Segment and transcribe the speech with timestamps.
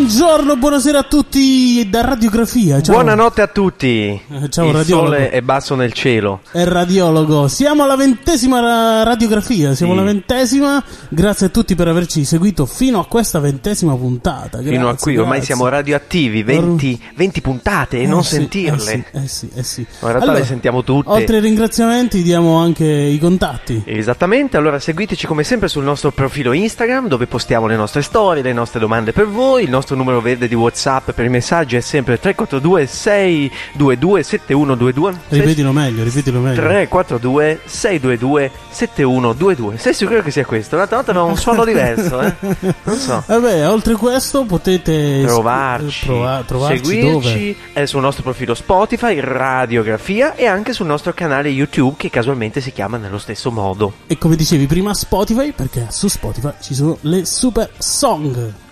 [0.00, 2.82] Buongiorno, buonasera a tutti da Radiografia.
[2.82, 2.96] Ciao.
[2.96, 4.10] Buonanotte a tutti.
[4.30, 5.06] Eh, ciao, Il radiologo.
[5.06, 6.40] sole è basso nel cielo.
[6.52, 7.48] È radiologo.
[7.48, 9.74] Siamo alla ventesima ra- radiografia.
[9.74, 10.84] Siamo alla ventesima.
[11.08, 14.58] Grazie a tutti per averci seguito fino a questa ventesima puntata.
[14.58, 15.54] Fino a Grazie, qui ormai grazie.
[15.54, 19.04] siamo radioattivi, 20, 20 puntate e Eh non sì, sentirle.
[19.12, 19.80] Eh sì, eh sì, eh sì.
[20.02, 21.08] In realtà le sentiamo tutte.
[21.08, 23.82] Oltre ai ringraziamenti, diamo anche i contatti.
[23.86, 28.52] Esattamente, allora seguiteci come sempre sul nostro profilo Instagram dove postiamo le nostre storie, le
[28.52, 32.18] nostre domande per voi, il nostro numero verde di Whatsapp per i messaggi è sempre
[32.18, 36.60] 342 622 7122 Ripetilo meglio, ripetilo meglio.
[36.60, 40.76] 342 622 7122 Sei sicuro che sia questo?
[40.76, 42.34] L'altra volta aveva un suono diverso, eh?
[42.82, 43.22] Non so.
[43.26, 50.34] Vabbè, oltre questo potete trovarci, eh, prova- trovarci seguirci è sul nostro profilo Spotify, Radiografia
[50.34, 53.92] e anche sul nostro canale YouTube che casualmente si chiama nello stesso modo.
[54.06, 58.64] E come dicevi prima Spotify, perché su Spotify ci sono le super song.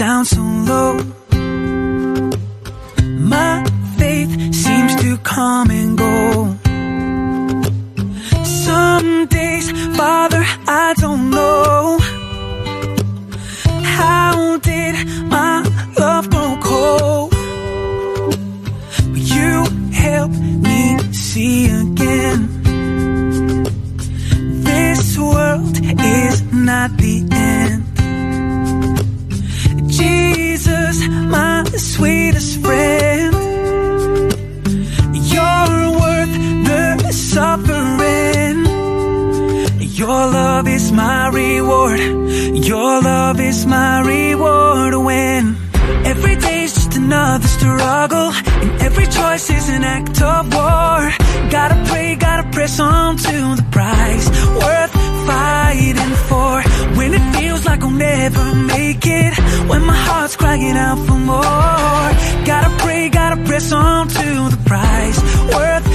[0.00, 0.94] Down so low.
[3.32, 3.62] My
[3.98, 6.56] faith seems to come and go.
[8.42, 9.26] Some
[40.60, 42.00] love is my reward.
[42.70, 45.56] Your love is my reward when
[46.04, 48.30] every day's just another struggle.
[48.62, 50.98] And every choice is an act of war.
[51.50, 54.26] Gotta pray, gotta press on to the prize.
[54.60, 54.92] Worth
[55.28, 56.54] fighting for.
[56.98, 59.32] When it feels like I'll never make it.
[59.70, 62.06] When my heart's crying out for more.
[62.44, 65.18] Gotta pray, gotta press on to the prize.
[65.54, 65.89] Worth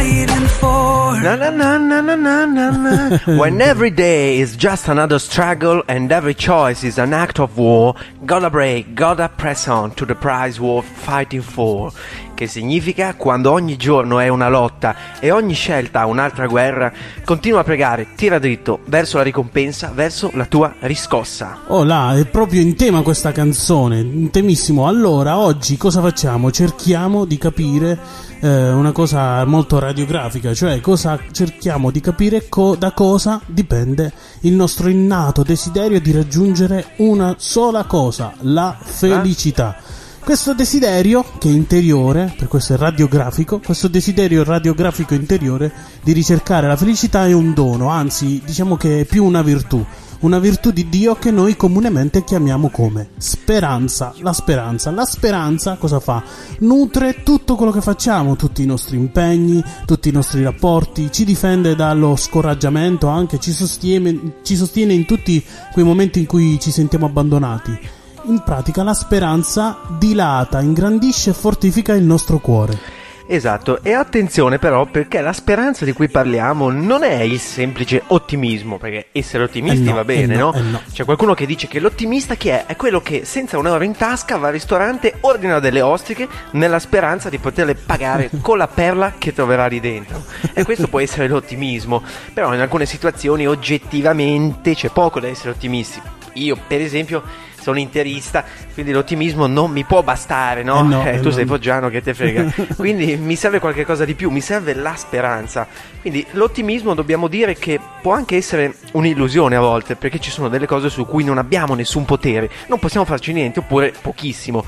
[0.00, 1.20] fighting for.
[1.20, 3.18] Na na na na na na na.
[3.40, 7.94] When every day is just another struggle and every choice is an act of war,
[8.24, 11.92] gotta break, gotta press on to the prize worth fighting for.
[12.34, 16.90] Che significa quando ogni giorno è una lotta e ogni scelta ha un'altra guerra,
[17.22, 21.58] continua a pregare, tira dritto verso la ricompensa, verso la tua riscossa.
[21.66, 24.86] Oh là, è proprio in tema questa canzone, in temissimo.
[24.86, 26.50] Allora, oggi cosa facciamo?
[26.50, 32.92] Cerchiamo di capire eh, una cosa molto radiografica, cioè cosa cerchiamo di capire co- da
[32.92, 39.76] cosa dipende il nostro innato desiderio di raggiungere una sola cosa, la felicità.
[40.22, 45.72] Questo desiderio, che è interiore, per questo è radiografico, questo desiderio radiografico interiore
[46.02, 49.84] di ricercare la felicità è un dono, anzi diciamo che è più una virtù,
[50.20, 54.14] una virtù di Dio che noi comunemente chiamiamo come speranza.
[54.18, 56.22] La speranza, la speranza cosa fa?
[56.60, 61.74] Nutre tutto quello che facciamo, tutti i nostri impegni, tutti i nostri rapporti, ci difende
[61.74, 65.42] dallo scoraggiamento, anche ci sostiene, ci sostiene in tutti
[65.72, 67.98] quei momenti in cui ci sentiamo abbandonati.
[68.24, 72.78] In pratica la speranza dilata, ingrandisce e fortifica il nostro cuore.
[73.26, 78.76] Esatto, e attenzione però perché la speranza di cui parliamo non è il semplice ottimismo,
[78.76, 80.58] perché essere ottimisti Eh no, va bene, eh no, no?
[80.58, 80.82] eh no.
[80.92, 82.66] C'è qualcuno che dice che l'ottimista chi è?
[82.66, 86.80] È quello che senza un euro in tasca va al ristorante, ordina delle ostriche nella
[86.80, 90.24] speranza di poterle pagare con la perla che troverà lì dentro.
[90.52, 92.02] E questo può essere l'ottimismo,
[92.34, 96.18] però in alcune situazioni oggettivamente c'è poco da essere ottimisti.
[96.34, 97.22] Io, per esempio,
[97.60, 100.80] sono interista, quindi l'ottimismo non mi può bastare, no?
[100.80, 101.30] Eh no, eh tu no.
[101.30, 102.52] sei foggiano che te frega.
[102.76, 105.66] Quindi mi serve qualche cosa di più, mi serve la speranza.
[106.00, 110.66] Quindi l'ottimismo dobbiamo dire che può anche essere un'illusione a volte, perché ci sono delle
[110.66, 114.64] cose su cui non abbiamo nessun potere, non possiamo farci niente oppure pochissimo.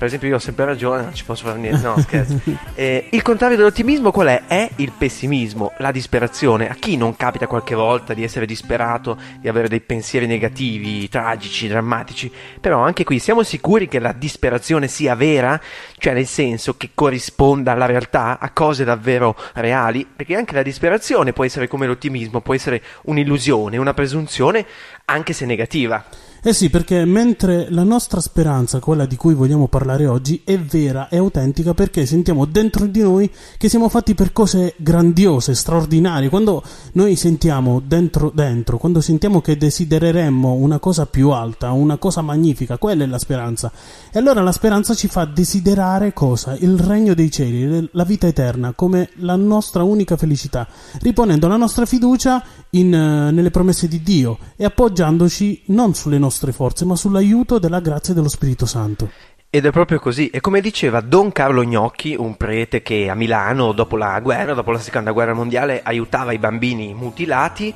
[0.00, 2.40] Per esempio io ho sempre ragione, non ci posso fare niente, no scherzo.
[2.74, 4.44] Eh, il contrario dell'ottimismo qual è?
[4.46, 6.70] È il pessimismo, la disperazione.
[6.70, 11.68] A chi non capita qualche volta di essere disperato, di avere dei pensieri negativi, tragici,
[11.68, 12.32] drammatici?
[12.62, 15.60] Però anche qui siamo sicuri che la disperazione sia vera?
[15.98, 20.06] Cioè nel senso che corrisponda alla realtà, a cose davvero reali?
[20.16, 24.64] Perché anche la disperazione può essere come l'ottimismo, può essere un'illusione, una presunzione,
[25.04, 26.02] anche se negativa.
[26.42, 31.10] Eh sì, perché mentre la nostra speranza, quella di cui vogliamo parlare oggi, è vera,
[31.10, 36.30] è autentica perché sentiamo dentro di noi che siamo fatti per cose grandiose, straordinarie.
[36.30, 42.22] Quando noi sentiamo dentro, dentro, quando sentiamo che desidereremmo una cosa più alta, una cosa
[42.22, 43.70] magnifica, quella è la speranza.
[44.10, 46.56] E allora la speranza ci fa desiderare cosa?
[46.58, 50.66] Il regno dei cieli, la vita eterna, come la nostra unica felicità,
[51.02, 56.52] riponendo la nostra fiducia in, eh, nelle promesse di Dio e appoggiandoci non sulle nostre
[56.52, 59.10] forze, ma sull'aiuto della grazia dello Spirito Santo.
[59.52, 63.72] Ed è proprio così, e come diceva Don Carlo Gnocchi, un prete che a Milano,
[63.72, 67.74] dopo la guerra, dopo la seconda guerra mondiale, aiutava i bambini mutilati,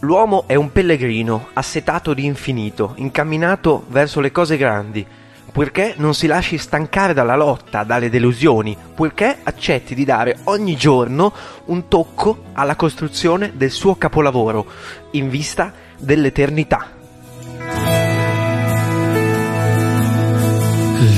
[0.00, 5.04] l'uomo è un pellegrino, assetato di infinito, incamminato verso le cose grandi,
[5.52, 11.32] purché non si lasci stancare dalla lotta, dalle delusioni, purché accetti di dare ogni giorno
[11.66, 14.66] un tocco alla costruzione del suo capolavoro,
[15.12, 16.90] in vista dell'eternità.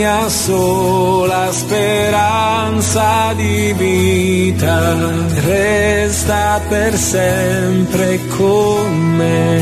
[0.00, 4.96] Mia sola speranza di vita,
[5.44, 8.88] resta per sempre con
[9.18, 9.60] me.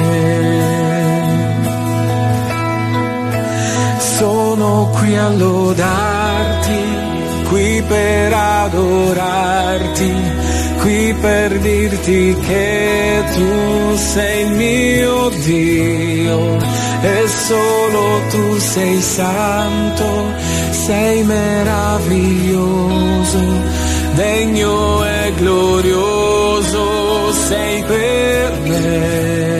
[3.98, 6.82] Sono qui a lodarti,
[7.48, 10.12] qui per adorarti,
[10.88, 16.56] qui per dirti che tu sei mio Dio
[17.02, 20.08] e solo tu sei santo,
[20.70, 22.62] sei meraviglioso,
[24.14, 29.57] degno e glorioso sei per me.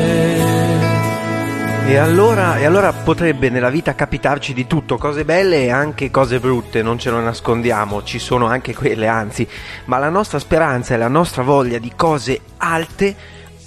[1.88, 6.38] E allora, e allora potrebbe nella vita capitarci di tutto, cose belle e anche cose
[6.38, 9.49] brutte, non ce lo nascondiamo, ci sono anche quelle, anzi,
[9.87, 13.17] ma la nostra speranza e la nostra voglia di cose alte,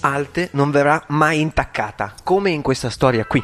[0.01, 3.43] alte, non verrà mai intaccata, come in questa storia qui.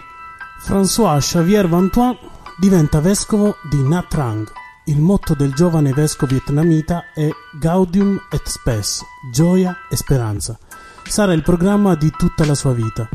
[0.61, 2.15] François Xavier Vantuan
[2.59, 4.47] diventa vescovo di Nha Trang.
[4.85, 7.27] Il motto del giovane vescovo vietnamita è
[7.59, 10.55] Gaudium et Spes, gioia e speranza.
[11.03, 13.09] Sarà il programma di tutta la sua vita.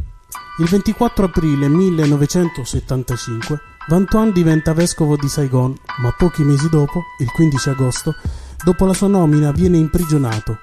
[0.58, 7.30] Il 24 aprile 1975 Van Tuan diventa vescovo di Saigon, ma pochi mesi dopo, il
[7.30, 8.14] 15 agosto,
[8.62, 10.58] dopo la sua nomina viene imprigionato.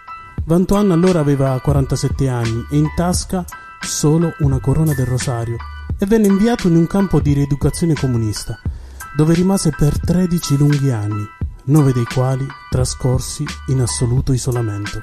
[0.46, 3.44] Van Tuan allora aveva 47 anni e in tasca
[3.82, 5.58] solo una corona del rosario
[5.98, 8.60] e venne inviato in un campo di rieducazione comunista,
[9.16, 11.28] dove rimase per 13 lunghi anni,
[11.66, 15.02] nove dei quali trascorsi in assoluto isolamento.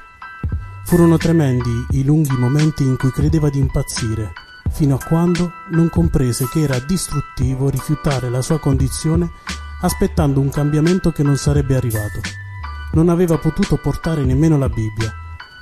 [0.85, 4.33] Furono tremendi i lunghi momenti in cui credeva di impazzire,
[4.77, 9.31] fino a quando non comprese che era distruttivo rifiutare la sua condizione
[9.81, 12.21] aspettando un cambiamento che non sarebbe arrivato.
[12.93, 15.11] Non aveva potuto portare nemmeno la Bibbia.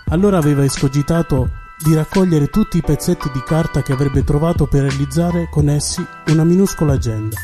[0.09, 5.49] Allora aveva escogitato di raccogliere tutti i pezzetti di carta che avrebbe trovato per realizzare
[5.49, 7.37] con essi una minuscola agenda,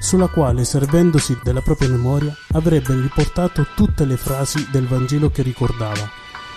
[0.00, 6.08] sulla quale, servendosi della propria memoria, avrebbe riportato tutte le frasi del Vangelo che ricordava.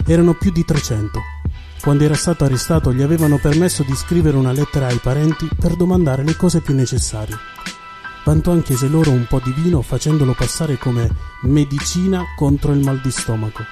[0.06, 1.40] Erano più di 300.
[1.81, 6.24] Quando era stato arrestato gli avevano permesso di scrivere una lettera ai parenti per domandare
[6.24, 7.36] le cose più necessarie.
[8.24, 11.10] Vantuan chiese loro un po' di vino facendolo passare come
[11.42, 13.63] medicina contro il mal di stomaco.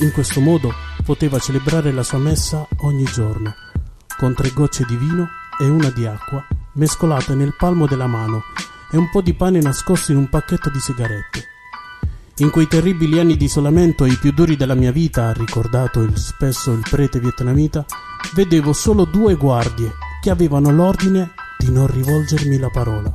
[0.00, 0.70] In questo modo
[1.02, 3.54] poteva celebrare la sua messa ogni giorno,
[4.18, 5.26] con tre gocce di vino
[5.58, 8.42] e una di acqua, mescolate nel palmo della mano,
[8.90, 11.55] e un po' di pane nascosto in un pacchetto di sigarette.
[12.40, 16.02] In quei terribili anni di isolamento e i più duri della mia vita, ha ricordato
[16.02, 17.86] il, spesso il prete vietnamita,
[18.34, 23.10] vedevo solo due guardie che avevano l'ordine di non rivolgermi la parola.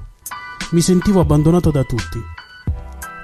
[0.72, 2.20] Mi sentivo abbandonato da tutti.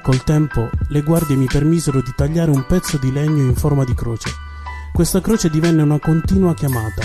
[0.04, 3.96] Col tempo le guardie mi permisero di tagliare un pezzo di legno in forma di
[3.96, 4.30] croce.
[4.94, 7.02] Questa croce divenne una continua chiamata.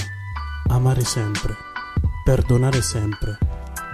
[0.69, 1.57] Amare sempre,
[2.23, 3.39] perdonare sempre,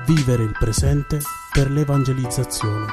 [0.06, 1.20] vivere il presente
[1.52, 2.86] per l'evangelizzazione.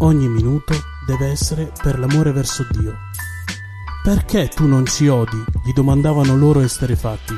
[0.00, 0.74] Ogni minuto
[1.10, 2.96] deve essere per l'amore verso Dio.
[4.02, 5.42] Perché tu non ci odi?
[5.64, 7.34] gli domandavano loro esterefatti.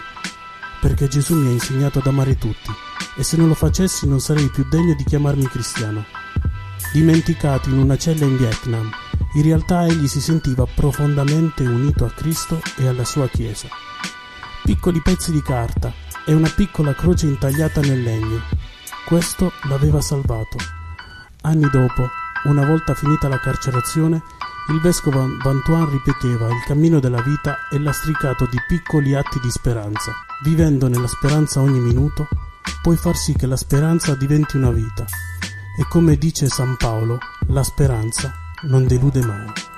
[0.81, 2.71] Perché Gesù mi ha insegnato ad amare tutti,
[3.17, 6.05] e se non lo facessi non sarei più degno di chiamarmi cristiano.
[6.93, 8.91] Dimenticato in una cella in Vietnam,
[9.35, 13.69] in realtà egli si sentiva profondamente unito a Cristo e alla sua Chiesa.
[14.65, 15.93] Piccoli pezzi di carta
[16.27, 18.41] e una piccola croce intagliata nel legno.
[19.07, 20.59] Questo l'aveva salvato.
[21.43, 22.09] Anni dopo,
[22.45, 24.23] una volta finita la carcerazione,
[24.69, 30.13] il vescovo Vantuan ripeteva il cammino della vita è lastricato di piccoli atti di speranza.
[30.43, 32.29] Vivendo nella speranza ogni minuto,
[32.81, 35.05] puoi far sì che la speranza diventi una vita.
[35.79, 37.19] E come dice San Paolo,
[37.49, 38.33] la speranza
[38.63, 39.72] non delude mai.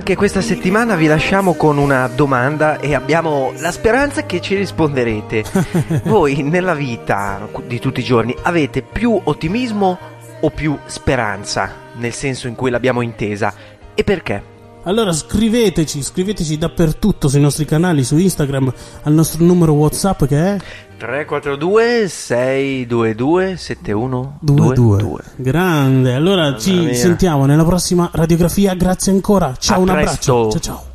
[0.00, 5.44] Anche questa settimana vi lasciamo con una domanda e abbiamo la speranza che ci risponderete.
[6.04, 9.98] Voi nella vita di tutti i giorni avete più ottimismo
[10.40, 13.52] o più speranza, nel senso in cui l'abbiamo intesa?
[13.94, 14.42] E perché?
[14.84, 18.72] Allora scriveteci, scriveteci dappertutto sui nostri canali, su Instagram,
[19.02, 20.56] al nostro numero WhatsApp che è
[20.96, 25.22] 342 622 7122.
[25.36, 26.14] Grande.
[26.14, 26.94] Allora Mamma ci mia.
[26.94, 28.74] sentiamo nella prossima radiografia.
[28.74, 29.54] Grazie ancora.
[29.58, 30.00] Ciao, A un presto.
[30.32, 30.50] abbraccio.
[30.50, 30.89] Ciao ciao.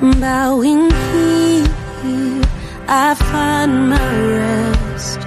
[0.00, 2.42] Bowing here,
[2.88, 5.20] I find my rest.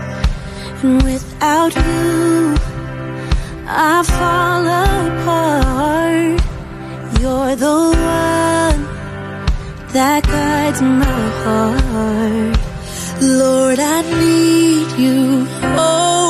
[0.83, 2.55] And without you,
[3.67, 6.41] I fall apart.
[7.21, 8.81] You're the one
[9.93, 12.57] that guides my heart.
[13.21, 15.47] Lord, I need you.
[15.77, 16.22] Oh,